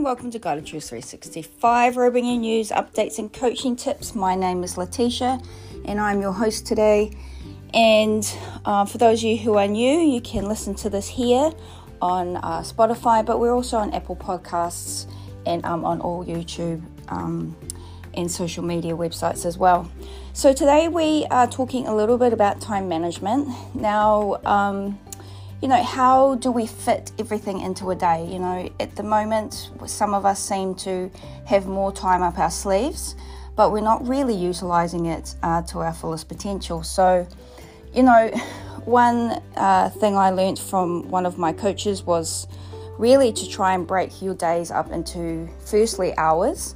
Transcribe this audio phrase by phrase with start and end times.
[0.00, 4.14] and welcome to Guided Truth 365, where I bring you news, updates, and coaching tips.
[4.14, 5.38] My name is Letitia,
[5.84, 7.14] and I'm your host today.
[7.74, 8.26] And
[8.64, 11.52] uh, for those of you who are new, you can listen to this here
[12.00, 15.06] on uh, Spotify, but we're also on Apple Podcasts
[15.44, 17.54] and um, on all YouTube um,
[18.14, 19.92] and social media websites as well.
[20.32, 23.50] So today we are talking a little bit about time management.
[23.74, 24.98] Now, um,
[25.60, 28.26] you know, how do we fit everything into a day?
[28.26, 31.10] You know, at the moment, some of us seem to
[31.44, 33.14] have more time up our sleeves,
[33.56, 36.82] but we're not really utilizing it uh, to our fullest potential.
[36.82, 37.28] So,
[37.92, 38.28] you know,
[38.86, 42.46] one uh, thing I learned from one of my coaches was
[42.96, 46.74] really to try and break your days up into firstly hours,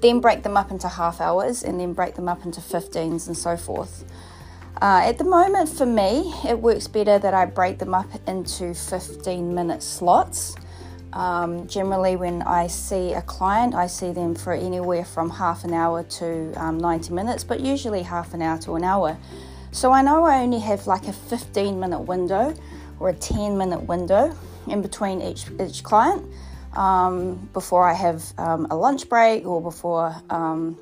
[0.00, 3.36] then break them up into half hours, and then break them up into 15s and
[3.36, 4.04] so forth.
[4.80, 8.74] Uh, at the moment, for me, it works better that I break them up into
[8.74, 10.54] 15 minute slots.
[11.12, 15.74] Um, generally, when I see a client, I see them for anywhere from half an
[15.74, 19.18] hour to um, 90 minutes, but usually half an hour to an hour.
[19.72, 22.54] So I know I only have like a 15 minute window
[23.00, 24.32] or a 10 minute window
[24.68, 26.24] in between each, each client
[26.74, 30.78] um, before I have um, a lunch break or before um,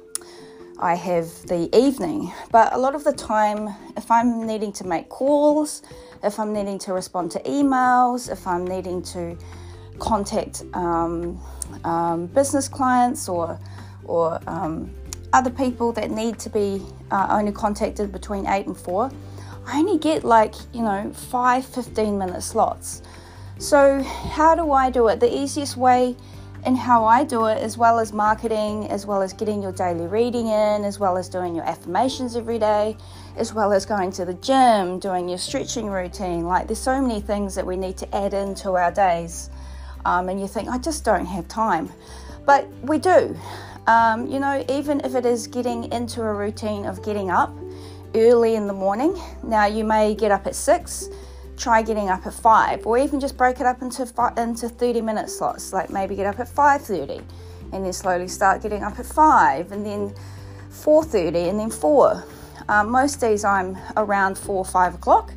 [0.79, 2.33] I have the evening.
[2.53, 5.83] But a lot of the time, if I'm needing to make calls,
[6.23, 9.37] if I'm needing to respond to emails, if I'm needing to
[9.99, 11.41] contact um,
[11.85, 13.59] um, business clients or
[14.05, 14.91] or um,
[15.33, 19.11] other people that need to be uh, only contacted between 8 and 4,
[19.67, 23.03] I only get like, you know, five 15 minute slots.
[23.59, 25.19] So, how do I do it?
[25.19, 26.15] The easiest way
[26.67, 30.07] and how I do it, as well as marketing, as well as getting your daily
[30.09, 32.97] reading in, as well as doing your affirmations every day,
[33.37, 36.45] as well as going to the gym, doing your stretching routine.
[36.45, 39.49] Like, there's so many things that we need to add into our days.
[40.05, 41.89] Um, and you think, I just don't have time.
[42.45, 43.37] But we do.
[43.87, 47.57] Um, you know, even if it is getting into a routine of getting up
[48.17, 49.17] early in the morning.
[49.43, 51.09] Now, you may get up at six
[51.57, 55.01] try getting up at 5 or even just break it up into five, into 30
[55.01, 57.23] minute slots like maybe get up at 5.30
[57.73, 60.15] and then slowly start getting up at 5 and then
[60.71, 62.25] 4.30 and then 4
[62.69, 65.33] um, most days i'm around 4 or 5 o'clock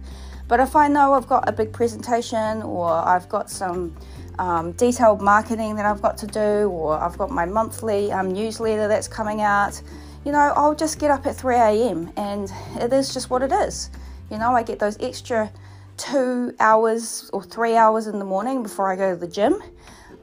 [0.47, 3.96] but if i know i've got a big presentation or i've got some
[4.40, 8.88] um, detailed marketing that i've got to do or i've got my monthly um, newsletter
[8.88, 9.81] that's coming out
[10.25, 13.52] you know i'll just get up at 3 a.m and it is just what it
[13.52, 13.90] is.
[14.29, 15.52] You know i get those extra
[15.99, 19.61] two hours or three hours in the morning before I go to the gym.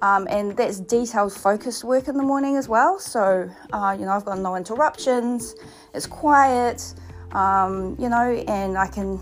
[0.02, 2.98] Um, and that's detailed focused work in the morning as well.
[2.98, 5.54] So, uh, you know, I've got no interruptions,
[5.94, 6.94] it's quiet,
[7.32, 9.18] um, you know, and I can,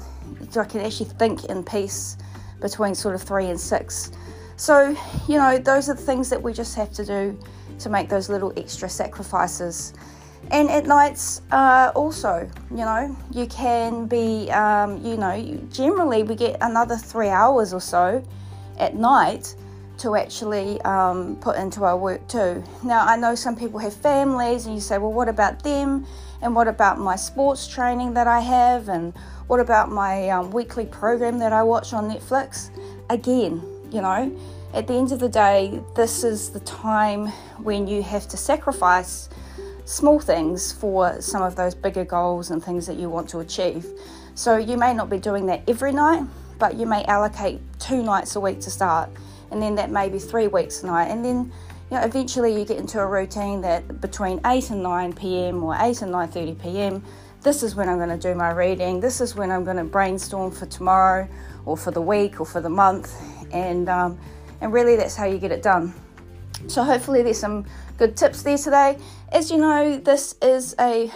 [0.58, 2.16] I can actually think in peace
[2.60, 4.10] between sort of three and six.
[4.56, 4.96] So,
[5.28, 7.38] you know, those are the things that we just have to do
[7.78, 9.94] to make those little extra sacrifices
[10.50, 16.34] and at nights uh, also you know you can be um, you know generally we
[16.34, 18.22] get another three hours or so
[18.78, 19.54] at night
[19.96, 22.62] to actually um, put into our work too.
[22.82, 26.06] Now i know some people have families and you say well what about them?
[26.42, 28.88] And what about my sports training that i have?
[28.88, 29.16] And
[29.46, 32.70] what about my um, weekly program that i watch on netflix?
[33.10, 34.36] Again you know
[34.72, 37.28] at the end of the day this is the time
[37.62, 39.28] when you have to sacrifice
[39.84, 43.86] small things for some of those bigger goals and things that you want to achieve.
[44.34, 46.24] So you may not be doing that every night,
[46.58, 49.10] but you may allocate two nights a week to start,
[49.50, 51.52] and then that may be three weeks a night, and then
[51.90, 55.62] you know, eventually you get into a routine that between 8 and 9 p.m.
[55.62, 57.04] or 8 and 9:30 p.m.
[57.42, 59.00] This is when I'm going to do my reading.
[59.00, 61.28] This is when I'm going to brainstorm for tomorrow,
[61.66, 63.14] or for the week, or for the month,
[63.52, 64.18] and um,
[64.62, 65.92] and really that's how you get it done.
[66.66, 67.66] So hopefully there's some
[67.98, 68.98] good tips there today.
[69.30, 71.10] As you know, this is a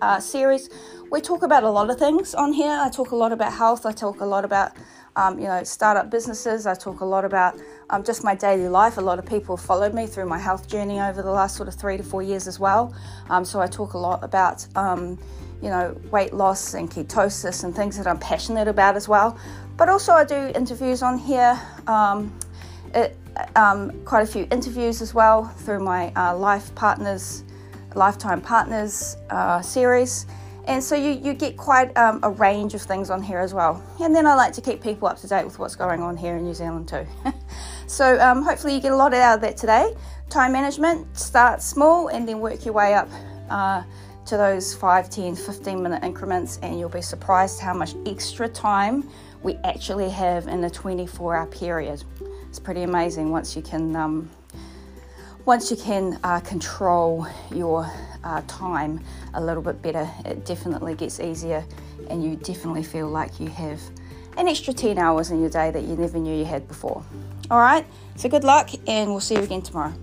[0.00, 0.70] uh, series.
[1.10, 2.70] We talk about a lot of things on here.
[2.70, 3.84] I talk a lot about health.
[3.84, 4.72] I talk a lot about
[5.14, 6.66] um, you know startup businesses.
[6.66, 7.60] I talk a lot about
[7.90, 8.96] um, just my daily life.
[8.96, 11.68] A lot of people have followed me through my health journey over the last sort
[11.68, 12.94] of three to four years as well.
[13.28, 15.18] Um, so I talk a lot about um,
[15.60, 19.36] you know weight loss and ketosis and things that I'm passionate about as well.
[19.76, 21.60] But also I do interviews on here.
[21.86, 22.32] Um,
[22.94, 23.16] it,
[23.56, 27.44] um, quite a few interviews as well through my uh, Life Partners,
[27.94, 30.26] Lifetime Partners uh, series.
[30.66, 33.82] And so you, you get quite um, a range of things on here as well.
[34.00, 36.36] And then I like to keep people up to date with what's going on here
[36.36, 37.04] in New Zealand too.
[37.88, 39.92] so um, hopefully you get a lot out of that today.
[40.28, 43.08] Time management, start small and then work your way up
[43.50, 43.82] uh,
[44.26, 49.08] to those 5, 10, 15 minute increments, and you'll be surprised how much extra time
[49.42, 52.04] we actually have in a 24 hour period.
[52.52, 54.28] It's pretty amazing once you can um,
[55.46, 57.90] once you can uh, control your
[58.24, 59.00] uh, time
[59.32, 60.06] a little bit better.
[60.26, 61.64] It definitely gets easier,
[62.10, 63.80] and you definitely feel like you have
[64.36, 67.02] an extra 10 hours in your day that you never knew you had before.
[67.50, 69.94] All right, so good luck, and we'll see you again tomorrow.